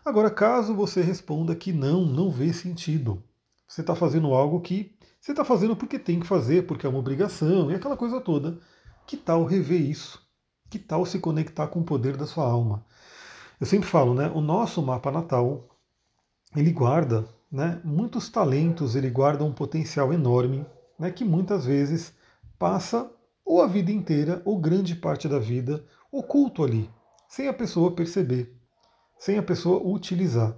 Agora, 0.03 0.31
caso 0.31 0.73
você 0.73 1.01
responda 1.01 1.55
que 1.55 1.71
não, 1.71 2.05
não 2.05 2.31
vê 2.31 2.51
sentido, 2.51 3.23
você 3.67 3.81
está 3.81 3.93
fazendo 3.93 4.33
algo 4.33 4.61
que 4.61 4.97
você 5.19 5.31
está 5.31 5.45
fazendo 5.45 5.75
porque 5.75 5.99
tem 5.99 6.19
que 6.19 6.27
fazer, 6.27 6.65
porque 6.65 6.85
é 6.85 6.89
uma 6.89 6.99
obrigação 6.99 7.69
e 7.69 7.75
aquela 7.75 7.95
coisa 7.95 8.19
toda, 8.19 8.59
que 9.05 9.15
tal 9.15 9.45
rever 9.45 9.81
isso? 9.81 10.21
Que 10.69 10.79
tal 10.79 11.05
se 11.05 11.19
conectar 11.19 11.67
com 11.67 11.81
o 11.81 11.85
poder 11.85 12.17
da 12.17 12.25
sua 12.25 12.45
alma? 12.45 12.83
Eu 13.59 13.65
sempre 13.65 13.87
falo, 13.87 14.13
né? 14.13 14.31
O 14.33 14.41
nosso 14.41 14.81
mapa 14.81 15.11
natal 15.11 15.72
ele 16.55 16.71
guarda 16.71 17.25
né, 17.51 17.79
muitos 17.83 18.29
talentos, 18.29 18.95
ele 18.95 19.09
guarda 19.09 19.43
um 19.43 19.53
potencial 19.53 20.11
enorme, 20.11 20.65
né, 20.97 21.11
que 21.11 21.23
muitas 21.23 21.65
vezes 21.65 22.13
passa 22.57 23.11
ou 23.45 23.61
a 23.61 23.67
vida 23.67 23.91
inteira, 23.91 24.41
ou 24.45 24.59
grande 24.59 24.95
parte 24.95 25.27
da 25.27 25.37
vida, 25.37 25.85
oculto 26.11 26.63
ali, 26.63 26.89
sem 27.27 27.47
a 27.47 27.53
pessoa 27.53 27.91
perceber, 27.91 28.55
sem 29.19 29.37
a 29.37 29.43
pessoa 29.43 29.85
utilizar. 29.85 30.55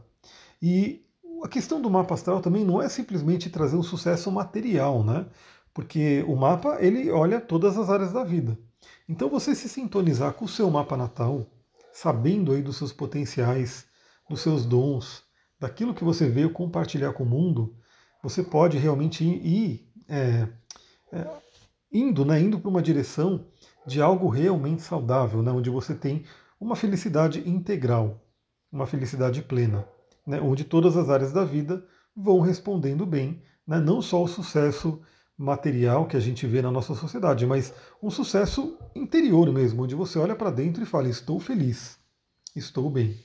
E 0.62 1.04
a 1.44 1.48
questão 1.48 1.82
do 1.82 1.90
mapa 1.90 2.14
astral 2.14 2.42
também 2.42 2.64
não 2.64 2.82
é 2.82 2.88
simplesmente 2.88 3.50
trazer 3.50 3.76
um 3.76 3.84
sucesso 3.84 4.32
material, 4.32 5.04
né? 5.04 5.26
Porque 5.74 6.24
o 6.28 6.36
mapa 6.36 6.78
ele 6.80 7.12
olha 7.12 7.42
todas 7.42 7.78
as 7.78 7.90
áreas 7.90 8.14
da 8.14 8.24
vida. 8.24 8.58
Então 9.10 9.30
você 9.30 9.54
se 9.54 9.68
sintonizar 9.68 10.34
com 10.34 10.46
o 10.46 10.50
seu 10.50 10.70
mapa 10.70 10.96
natal, 10.96 11.46
sabendo 11.92 12.54
aí 12.54 12.62
dos 12.62 12.78
seus 12.78 12.94
potenciais, 12.94 13.86
dos 14.30 14.42
seus 14.42 14.66
dons, 14.66 15.25
daquilo 15.60 15.94
que 15.94 16.04
você 16.04 16.28
veio 16.30 16.52
compartilhar 16.52 17.14
com 17.14 17.24
o 17.24 17.28
mundo, 17.28 17.76
você 18.22 18.44
pode 18.44 18.78
realmente 18.78 19.24
ir 19.24 19.92
é, 20.08 20.48
é, 21.12 21.28
indo, 21.92 22.26
né, 22.26 22.40
indo 22.42 22.60
para 22.60 22.70
uma 22.70 22.82
direção 22.82 23.46
de 23.86 24.02
algo 24.02 24.28
realmente 24.28 24.82
saudável, 24.82 25.42
né, 25.42 25.52
onde 25.52 25.70
você 25.70 25.94
tem 25.94 26.26
uma 26.60 26.76
felicidade 26.76 27.48
integral, 27.48 28.22
uma 28.72 28.88
felicidade 28.88 29.42
plena, 29.42 29.88
né, 30.26 30.40
onde 30.42 30.64
todas 30.64 30.98
as 30.98 31.10
áreas 31.10 31.32
da 31.32 31.46
vida 31.46 31.86
vão 32.16 32.40
respondendo 32.40 33.06
bem, 33.06 33.42
né, 33.68 33.80
não 33.80 34.02
só 34.02 34.24
o 34.24 34.28
sucesso 34.28 35.02
material 35.38 36.08
que 36.08 36.16
a 36.16 36.20
gente 36.20 36.48
vê 36.48 36.62
na 36.62 36.72
nossa 36.72 36.96
sociedade, 36.96 37.46
mas 37.46 37.74
um 38.02 38.10
sucesso 38.10 38.78
interior 38.96 39.52
mesmo, 39.52 39.84
onde 39.84 39.96
você 39.96 40.18
olha 40.18 40.36
para 40.36 40.50
dentro 40.50 40.82
e 40.82 40.86
fala: 40.86 41.10
estou 41.10 41.40
feliz, 41.40 42.00
estou 42.56 42.90
bem. 42.90 43.18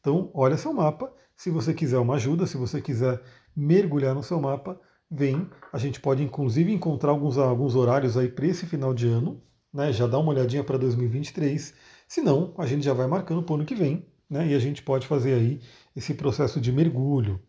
Então, 0.00 0.30
olha 0.34 0.56
seu 0.56 0.72
mapa. 0.72 1.12
Se 1.36 1.50
você 1.50 1.72
quiser 1.72 1.98
uma 1.98 2.14
ajuda, 2.14 2.46
se 2.46 2.56
você 2.56 2.80
quiser 2.80 3.20
mergulhar 3.54 4.14
no 4.14 4.22
seu 4.22 4.40
mapa, 4.40 4.80
vem. 5.10 5.48
A 5.72 5.78
gente 5.78 6.00
pode 6.00 6.22
inclusive 6.22 6.72
encontrar 6.72 7.10
alguns, 7.10 7.38
alguns 7.38 7.74
horários 7.74 8.16
aí 8.16 8.28
para 8.28 8.46
esse 8.46 8.66
final 8.66 8.92
de 8.92 9.06
ano, 9.06 9.42
né? 9.72 9.92
Já 9.92 10.06
dá 10.06 10.18
uma 10.18 10.32
olhadinha 10.32 10.64
para 10.64 10.78
2023. 10.78 11.74
Se 12.06 12.20
não, 12.20 12.54
a 12.58 12.66
gente 12.66 12.84
já 12.84 12.92
vai 12.92 13.06
marcando 13.06 13.42
para 13.42 13.52
o 13.52 13.56
ano 13.56 13.64
que 13.64 13.74
vem, 13.74 14.06
né? 14.28 14.48
E 14.48 14.54
a 14.54 14.58
gente 14.58 14.82
pode 14.82 15.06
fazer 15.06 15.34
aí 15.34 15.60
esse 15.94 16.14
processo 16.14 16.60
de 16.60 16.72
mergulho. 16.72 17.40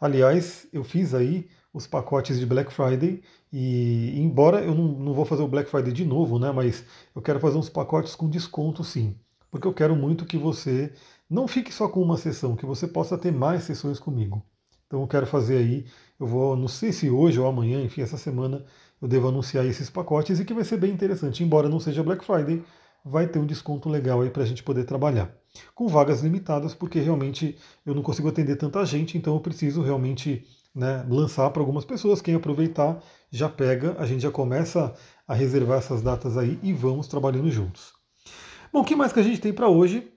Aliás, 0.00 0.66
eu 0.72 0.84
fiz 0.84 1.14
aí 1.14 1.48
os 1.72 1.86
pacotes 1.86 2.38
de 2.38 2.46
Black 2.46 2.72
Friday 2.72 3.22
e 3.52 4.18
embora 4.18 4.64
eu 4.64 4.74
não, 4.74 4.88
não 4.88 5.12
vou 5.12 5.24
fazer 5.24 5.42
o 5.42 5.48
Black 5.48 5.68
Friday 5.70 5.92
de 5.92 6.04
novo, 6.04 6.38
né? 6.38 6.50
Mas 6.52 6.84
eu 7.14 7.20
quero 7.20 7.40
fazer 7.40 7.58
uns 7.58 7.68
pacotes 7.68 8.14
com 8.14 8.30
desconto 8.30 8.82
sim, 8.82 9.18
porque 9.50 9.66
eu 9.66 9.74
quero 9.74 9.94
muito 9.94 10.24
que 10.24 10.38
você 10.38 10.92
não 11.28 11.48
fique 11.48 11.72
só 11.72 11.88
com 11.88 12.00
uma 12.00 12.16
sessão, 12.16 12.56
que 12.56 12.66
você 12.66 12.86
possa 12.86 13.18
ter 13.18 13.32
mais 13.32 13.64
sessões 13.64 13.98
comigo. 13.98 14.44
Então 14.86 15.00
eu 15.00 15.08
quero 15.08 15.26
fazer 15.26 15.58
aí, 15.58 15.86
eu 16.18 16.26
vou, 16.26 16.56
não 16.56 16.68
sei 16.68 16.92
se 16.92 17.10
hoje 17.10 17.40
ou 17.40 17.46
amanhã, 17.46 17.82
enfim, 17.82 18.02
essa 18.02 18.16
semana 18.16 18.64
eu 19.02 19.08
devo 19.08 19.28
anunciar 19.28 19.66
esses 19.66 19.90
pacotes 19.90 20.38
e 20.38 20.44
que 20.44 20.54
vai 20.54 20.64
ser 20.64 20.76
bem 20.78 20.92
interessante. 20.92 21.42
Embora 21.42 21.68
não 21.68 21.80
seja 21.80 22.02
Black 22.02 22.24
Friday, 22.24 22.62
vai 23.04 23.26
ter 23.26 23.38
um 23.38 23.46
desconto 23.46 23.88
legal 23.88 24.20
aí 24.20 24.30
para 24.30 24.42
a 24.42 24.46
gente 24.46 24.62
poder 24.62 24.84
trabalhar. 24.84 25.34
Com 25.74 25.88
vagas 25.88 26.22
limitadas, 26.22 26.74
porque 26.74 27.00
realmente 27.00 27.56
eu 27.84 27.94
não 27.94 28.02
consigo 28.02 28.28
atender 28.28 28.56
tanta 28.56 28.84
gente, 28.84 29.18
então 29.18 29.34
eu 29.34 29.40
preciso 29.40 29.82
realmente 29.82 30.46
né, 30.74 31.04
lançar 31.08 31.50
para 31.50 31.62
algumas 31.62 31.84
pessoas. 31.84 32.20
Quem 32.20 32.34
aproveitar 32.34 33.02
já 33.30 33.48
pega, 33.48 33.96
a 33.98 34.06
gente 34.06 34.22
já 34.22 34.30
começa 34.30 34.94
a 35.26 35.34
reservar 35.34 35.78
essas 35.78 36.02
datas 36.02 36.36
aí 36.36 36.58
e 36.62 36.72
vamos 36.72 37.08
trabalhando 37.08 37.50
juntos. 37.50 37.92
Bom, 38.72 38.80
o 38.80 38.84
que 38.84 38.96
mais 38.96 39.12
que 39.12 39.20
a 39.20 39.22
gente 39.22 39.40
tem 39.40 39.52
para 39.52 39.68
hoje? 39.68 40.15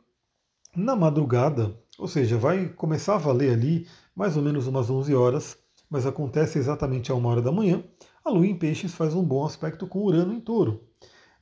Na 0.75 0.95
madrugada, 0.95 1.75
ou 1.97 2.07
seja, 2.07 2.37
vai 2.37 2.69
começar 2.69 3.15
a 3.15 3.17
valer 3.17 3.51
ali 3.51 3.87
mais 4.15 4.37
ou 4.37 4.43
menos 4.43 4.67
umas 4.67 4.87
11 4.87 5.15
horas, 5.15 5.57
mas 5.89 6.05
acontece 6.05 6.59
exatamente 6.59 7.11
a 7.11 7.15
uma 7.15 7.29
hora 7.29 7.41
da 7.41 7.51
manhã. 7.51 7.83
A 8.23 8.29
Lua 8.29 8.45
em 8.45 8.55
Peixes 8.55 8.93
faz 8.93 9.15
um 9.15 9.23
bom 9.23 9.43
aspecto 9.43 9.87
com 9.87 10.03
Urano 10.03 10.31
em 10.31 10.39
Touro. 10.39 10.83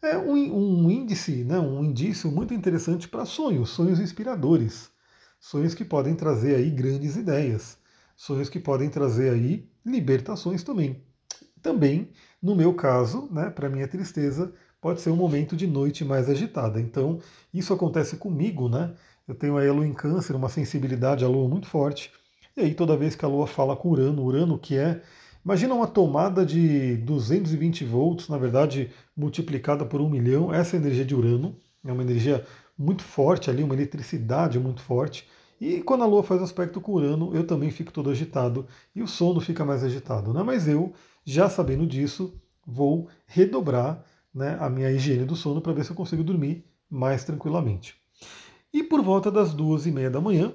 É 0.02 0.18
um, 0.18 0.34
um 0.34 0.90
índice, 0.90 1.44
né, 1.44 1.60
um 1.60 1.84
indício 1.84 2.32
muito 2.32 2.54
interessante 2.54 3.10
para 3.10 3.26
sonhos, 3.26 3.72
sonhos 3.72 4.00
inspiradores, 4.00 4.90
sonhos 5.42 5.74
que 5.74 5.84
podem 5.84 6.16
trazer 6.16 6.56
aí 6.56 6.70
grandes 6.70 7.18
ideias, 7.18 7.78
sonhos 8.16 8.48
que 8.48 8.60
podem 8.62 8.90
trazer 8.90 9.34
aí 9.34 9.70
libertações 9.86 10.64
também. 10.64 11.04
Também, 11.62 12.12
no 12.42 12.56
meu 12.56 12.74
caso, 12.74 13.28
né, 13.30 13.50
para 13.50 13.70
minha 13.70 13.88
tristeza, 13.88 14.54
pode 14.80 15.02
ser 15.02 15.10
um 15.10 15.16
momento 15.18 15.56
de 15.56 15.68
noite 15.68 16.06
mais 16.06 16.30
agitada. 16.30 16.80
Então, 16.80 17.20
isso 17.54 17.74
acontece 17.74 18.16
comigo, 18.16 18.70
né? 18.70 18.96
Eu 19.28 19.36
tenho 19.36 19.58
a 19.58 19.74
lua 19.74 19.86
em 19.86 19.94
câncer, 19.94 20.36
uma 20.36 20.48
sensibilidade 20.48 21.26
à 21.26 21.28
lua 21.28 21.50
muito 21.50 21.68
forte. 21.68 22.12
E 22.56 22.62
aí, 22.62 22.74
toda 22.74 22.96
vez 22.96 23.16
que 23.16 23.26
a 23.26 23.28
lua 23.28 23.46
fala 23.46 23.76
com 23.76 23.90
Urano, 23.90 24.24
Urano 24.24 24.58
que 24.58 24.78
é. 24.78 25.02
Imagina 25.44 25.74
uma 25.74 25.88
tomada 25.88 26.46
de 26.46 26.96
220 26.98 27.84
volts, 27.86 28.30
na 28.30 28.38
verdade, 28.38 28.92
multiplicada 29.16 29.86
por 29.86 30.02
um 30.02 30.10
milhão. 30.10 30.54
Essa 30.54 30.76
é 30.76 30.80
a 30.80 30.82
energia 30.82 31.06
de 31.06 31.14
Urano. 31.14 31.56
É 31.86 31.92
uma 31.92 32.04
energia 32.04 32.46
muito 32.78 33.04
forte 33.04 33.50
ali, 33.50 33.64
uma 33.64 33.74
eletricidade 33.74 34.60
muito 34.60 34.82
forte. 34.82 35.28
E 35.60 35.82
quando 35.82 36.04
a 36.04 36.08
Lua 36.08 36.24
faz 36.24 36.42
aspecto 36.42 36.80
com 36.80 36.94
Urano, 36.94 37.36
eu 37.36 37.46
também 37.46 37.72
fico 37.72 37.92
todo 37.92 38.10
agitado 38.10 38.68
e 38.96 39.02
o 39.02 39.08
sono 39.08 39.40
fica 39.40 39.66
mais 39.66 39.84
agitado. 39.84 40.34
Né? 40.34 40.44
Mas 40.44 40.68
eu, 40.68 40.94
já 41.26 41.50
sabendo 41.50 41.86
disso, 41.86 42.40
vou 42.66 43.10
redobrar 43.26 44.04
né, 44.34 44.58
a 44.60 44.70
minha 44.70 44.92
higiene 44.92 45.26
do 45.26 45.36
sono 45.36 45.62
para 45.62 45.74
ver 45.74 45.84
se 45.84 45.92
eu 45.92 45.96
consigo 45.96 46.24
dormir 46.24 46.64
mais 46.90 47.24
tranquilamente. 47.24 47.96
E 48.74 48.84
por 48.84 49.02
volta 49.02 49.32
das 49.32 49.54
duas 49.54 49.86
e 49.86 49.92
meia 49.92 50.10
da 50.10 50.22
manhã, 50.22 50.54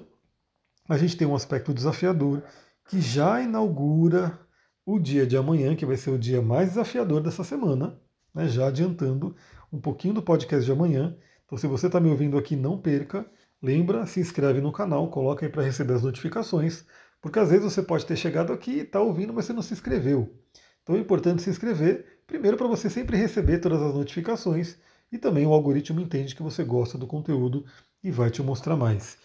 a 0.87 0.97
gente 0.97 1.17
tem 1.17 1.27
um 1.27 1.35
aspecto 1.35 1.73
desafiador 1.73 2.43
que 2.87 3.01
já 3.01 3.41
inaugura 3.41 4.39
o 4.85 4.99
dia 4.99 5.25
de 5.25 5.37
amanhã, 5.37 5.75
que 5.75 5.85
vai 5.85 5.97
ser 5.97 6.11
o 6.11 6.19
dia 6.19 6.41
mais 6.41 6.69
desafiador 6.69 7.21
dessa 7.21 7.43
semana, 7.43 7.99
né, 8.33 8.47
já 8.47 8.67
adiantando 8.67 9.35
um 9.71 9.79
pouquinho 9.79 10.13
do 10.13 10.21
podcast 10.21 10.65
de 10.65 10.71
amanhã. 10.71 11.15
Então, 11.45 11.57
se 11.57 11.67
você 11.67 11.87
está 11.87 11.99
me 11.99 12.09
ouvindo 12.09 12.37
aqui, 12.37 12.55
não 12.55 12.77
perca. 12.77 13.25
Lembra, 13.61 14.05
se 14.05 14.19
inscreve 14.19 14.59
no 14.59 14.71
canal, 14.71 15.09
coloca 15.09 15.45
aí 15.45 15.51
para 15.51 15.63
receber 15.63 15.93
as 15.93 16.03
notificações, 16.03 16.85
porque 17.21 17.39
às 17.39 17.49
vezes 17.49 17.63
você 17.63 17.81
pode 17.81 18.05
ter 18.05 18.17
chegado 18.17 18.51
aqui 18.51 18.71
e 18.71 18.79
está 18.81 18.99
ouvindo, 18.99 19.33
mas 19.33 19.45
você 19.45 19.53
não 19.53 19.61
se 19.61 19.73
inscreveu. 19.73 20.37
Então 20.83 20.95
é 20.95 20.99
importante 20.99 21.41
se 21.41 21.49
inscrever, 21.49 22.21
primeiro 22.27 22.57
para 22.57 22.67
você 22.67 22.89
sempre 22.89 23.15
receber 23.15 23.59
todas 23.59 23.81
as 23.81 23.93
notificações 23.93 24.77
e 25.09 25.17
também 25.17 25.45
o 25.45 25.53
algoritmo 25.53 26.01
entende 26.01 26.35
que 26.35 26.43
você 26.43 26.63
gosta 26.63 26.97
do 26.97 27.07
conteúdo 27.07 27.63
e 28.03 28.11
vai 28.11 28.29
te 28.29 28.41
mostrar 28.41 28.75
mais. 28.75 29.17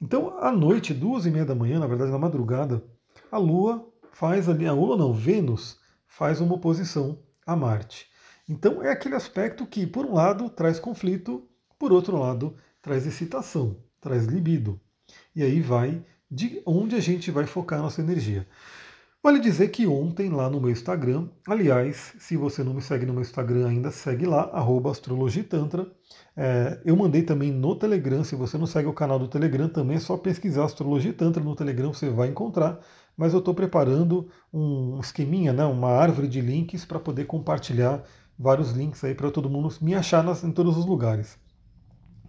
Então, 0.00 0.38
à 0.38 0.50
noite, 0.50 0.94
duas 0.94 1.26
e 1.26 1.30
meia 1.30 1.44
da 1.44 1.54
manhã, 1.54 1.78
na 1.78 1.86
verdade 1.86 2.10
na 2.10 2.18
madrugada, 2.18 2.84
a 3.30 3.38
Lua 3.38 3.86
faz 4.12 4.48
ali, 4.48 4.66
a 4.66 4.72
Lua 4.72 4.96
não, 4.96 5.12
Vênus 5.12 5.78
faz 6.06 6.40
uma 6.40 6.54
oposição 6.54 7.18
a 7.46 7.54
Marte. 7.54 8.08
Então 8.48 8.82
é 8.82 8.90
aquele 8.90 9.14
aspecto 9.14 9.66
que, 9.66 9.86
por 9.86 10.06
um 10.06 10.14
lado, 10.14 10.48
traz 10.48 10.78
conflito, 10.78 11.48
por 11.78 11.92
outro 11.92 12.16
lado, 12.16 12.56
traz 12.80 13.06
excitação, 13.06 13.76
traz 14.00 14.24
libido. 14.24 14.80
E 15.34 15.42
aí 15.42 15.60
vai 15.60 16.04
de 16.30 16.62
onde 16.64 16.96
a 16.96 17.00
gente 17.00 17.30
vai 17.30 17.46
focar 17.46 17.80
nossa 17.80 18.00
energia. 18.00 18.46
Vale 19.26 19.40
dizer 19.40 19.72
que 19.72 19.88
ontem 19.88 20.30
lá 20.30 20.48
no 20.48 20.60
meu 20.60 20.70
Instagram, 20.70 21.26
aliás, 21.48 22.14
se 22.16 22.36
você 22.36 22.62
não 22.62 22.72
me 22.72 22.80
segue 22.80 23.04
no 23.04 23.12
meu 23.12 23.22
Instagram 23.22 23.66
ainda, 23.66 23.90
segue 23.90 24.24
lá, 24.24 24.52
astrologitantra. 24.88 25.84
É, 26.36 26.80
eu 26.84 26.94
mandei 26.94 27.24
também 27.24 27.50
no 27.50 27.74
Telegram, 27.74 28.22
se 28.22 28.36
você 28.36 28.56
não 28.56 28.66
segue 28.68 28.86
o 28.88 28.92
canal 28.92 29.18
do 29.18 29.26
Telegram, 29.26 29.68
também 29.68 29.96
é 29.96 29.98
só 29.98 30.16
pesquisar 30.16 30.64
Astrologia 30.64 31.12
Tantra 31.12 31.42
no 31.42 31.56
Telegram, 31.56 31.92
você 31.92 32.08
vai 32.08 32.28
encontrar. 32.28 32.78
Mas 33.16 33.32
eu 33.32 33.40
estou 33.40 33.52
preparando 33.52 34.28
um 34.52 35.00
esqueminha, 35.00 35.52
né, 35.52 35.64
uma 35.64 35.90
árvore 35.90 36.28
de 36.28 36.40
links 36.40 36.84
para 36.84 37.00
poder 37.00 37.24
compartilhar 37.24 38.04
vários 38.38 38.70
links 38.70 39.02
aí 39.02 39.12
para 39.12 39.28
todo 39.32 39.50
mundo 39.50 39.74
me 39.80 39.96
achar 39.96 40.22
nas, 40.22 40.44
em 40.44 40.52
todos 40.52 40.78
os 40.78 40.86
lugares. 40.86 41.36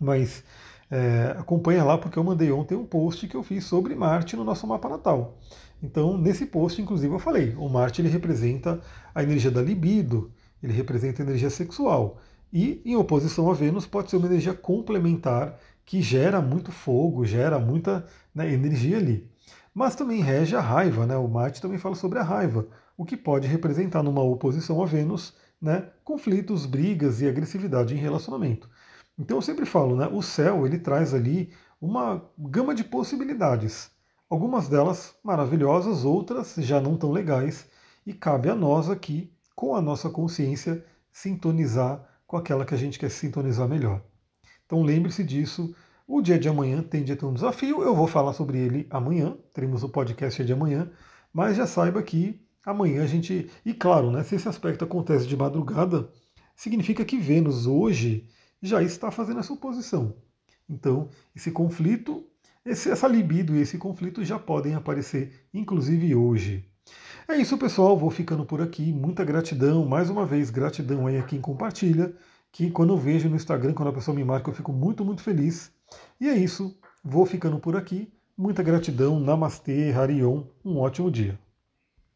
Mas 0.02 0.44
é, 0.90 1.36
acompanha 1.38 1.84
lá 1.84 1.98
porque 1.98 2.18
eu 2.18 2.24
mandei 2.24 2.52
ontem 2.52 2.76
um 2.76 2.86
post 2.86 3.28
que 3.28 3.36
eu 3.36 3.44
fiz 3.44 3.66
sobre 3.66 3.94
Marte 3.94 4.36
no 4.36 4.44
nosso 4.44 4.66
mapa 4.66 4.90
natal. 4.90 5.38
Então, 5.82 6.18
nesse 6.18 6.46
post, 6.46 6.82
inclusive, 6.82 7.14
eu 7.14 7.20
falei, 7.20 7.54
o 7.56 7.70
Marte 7.70 8.02
ele 8.02 8.10
representa 8.10 8.82
a 9.14 9.22
energia 9.22 9.52
da 9.52 9.62
libido, 9.62 10.32
ele 10.62 10.74
representa 10.74 11.22
a 11.22 11.26
energia 11.26 11.50
sexual. 11.50 12.20
E 12.52 12.82
em 12.86 12.96
oposição 12.96 13.50
a 13.50 13.54
Vênus 13.54 13.86
pode 13.86 14.10
ser 14.10 14.18
uma 14.18 14.28
energia 14.28 14.54
complementar 14.54 15.60
que 15.86 16.02
gera 16.02 16.42
muito 16.42 16.72
fogo, 16.72 17.26
gera 17.26 17.60
muita 17.60 18.06
né, 18.34 18.52
energia 18.52 18.98
ali. 18.98 19.30
Mas 19.74 19.96
também 19.96 20.22
rege 20.22 20.56
a 20.56 20.62
raiva, 20.62 21.06
né? 21.06 21.16
O 21.16 21.28
Marte 21.28 21.62
também 21.62 21.78
fala 21.78 21.96
sobre 21.96 22.18
a 22.20 22.24
raiva, 22.24 22.68
o 22.98 23.06
que 23.06 23.16
pode 23.16 23.48
representar 23.48 24.02
numa 24.02 24.24
oposição 24.24 24.82
a 24.82 24.86
Vênus, 24.86 25.36
né, 25.62 25.90
conflitos, 26.04 26.66
brigas 26.66 27.22
e 27.22 27.28
agressividade 27.28 27.94
em 27.94 27.98
relacionamento. 27.98 28.70
Então 29.18 29.38
eu 29.38 29.42
sempre 29.42 29.66
falo, 29.66 29.96
né, 29.96 30.08
o 30.12 30.22
céu 30.22 30.66
ele 30.66 30.80
traz 30.80 31.14
ali 31.14 31.52
uma 31.80 32.24
gama 32.38 32.74
de 32.74 32.84
possibilidades. 32.84 33.92
Algumas 34.30 34.68
delas 34.68 35.16
maravilhosas, 35.24 36.04
outras 36.04 36.56
já 36.58 36.82
não 36.82 36.98
tão 36.98 37.12
legais, 37.12 37.66
e 38.06 38.14
cabe 38.14 38.50
a 38.50 38.56
nós 38.56 38.90
aqui, 38.90 39.34
com 39.56 39.74
a 39.74 39.82
nossa 39.82 40.10
consciência, 40.10 40.86
sintonizar 41.12 42.06
com 42.28 42.36
aquela 42.36 42.66
que 42.66 42.74
a 42.74 42.78
gente 42.78 43.00
quer 43.00 43.10
sintonizar 43.10 43.68
melhor. 43.68 44.04
Então 44.66 44.84
lembre-se 44.84 45.24
disso. 45.24 45.74
O 46.06 46.22
dia 46.22 46.38
de 46.38 46.50
amanhã 46.50 46.82
tende 46.82 47.12
a 47.12 47.16
ter 47.16 47.26
um 47.26 47.34
desafio, 47.34 47.82
eu 47.82 47.96
vou 47.96 48.08
falar 48.08 48.34
sobre 48.34 48.58
ele 48.58 48.88
amanhã, 48.90 49.38
teremos 49.54 49.84
o 49.84 49.90
podcast 49.90 50.44
de 50.44 50.54
amanhã, 50.54 50.92
mas 51.34 51.58
já 51.58 51.66
saiba 51.66 52.04
que 52.04 52.46
amanhã 52.66 53.04
a 53.04 53.08
gente. 53.08 53.50
E 53.66 53.74
claro, 53.74 54.12
né, 54.12 54.24
se 54.24 54.36
esse 54.36 54.48
aspecto 54.48 54.84
acontece 54.84 55.26
de 55.26 55.38
madrugada, 55.38 56.10
significa 56.56 57.06
que 57.06 57.18
Vênus 57.18 57.66
hoje 57.66 58.30
já 58.62 58.84
está 58.84 59.10
fazendo 59.10 59.40
essa 59.40 59.54
oposição. 59.54 60.16
Então, 60.70 61.10
esse 61.36 61.52
conflito, 61.52 62.26
esse, 62.68 62.90
essa 62.90 63.08
libido 63.08 63.56
e 63.56 63.62
esse 63.62 63.78
conflito 63.78 64.24
já 64.24 64.38
podem 64.38 64.76
aparecer, 64.76 65.48
inclusive 65.54 66.14
hoje. 66.14 66.70
É 67.28 67.36
isso, 67.36 67.58
pessoal. 67.58 67.98
Vou 67.98 68.10
ficando 68.10 68.46
por 68.46 68.62
aqui. 68.62 68.92
Muita 68.94 69.24
gratidão. 69.24 69.86
Mais 69.86 70.10
uma 70.10 70.26
vez, 70.26 70.50
gratidão 70.50 71.08
aí 71.08 71.18
a 71.18 71.24
quem 71.24 71.42
compartilha. 71.42 72.14
Que 72.52 72.72
quando 72.72 72.94
eu 72.94 72.98
vejo 72.98 73.30
no 73.30 73.36
Instagram, 73.36 73.74
quando 73.74 73.90
a 73.90 73.94
pessoa 73.94 74.16
me 74.16 74.24
marca, 74.24 74.50
eu 74.50 74.54
fico 74.54 74.72
muito, 74.72 75.04
muito 75.04 75.22
feliz. 75.22 75.72
E 76.20 76.28
é 76.28 76.36
isso, 76.36 76.78
vou 77.04 77.26
ficando 77.26 77.60
por 77.60 77.76
aqui. 77.76 78.12
Muita 78.38 78.64
gratidão, 78.64 79.20
Namastê, 79.20 79.92
Harion, 79.92 80.44
um 80.64 80.78
ótimo 80.78 81.12
dia. 81.12 81.40